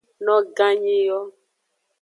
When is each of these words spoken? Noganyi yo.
Noganyi 0.25 0.97
yo. 1.07 1.17